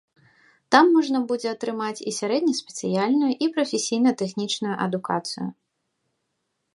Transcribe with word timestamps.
Там 0.75 0.85
можна 0.93 1.19
будзе 1.31 1.47
атрымаць 1.55 2.03
і 2.11 2.13
сярэдне-спецыяльную, 2.19 3.29
і 3.47 3.49
прафесійна-тэхнічную 3.57 4.73
адукацыю. 4.87 5.47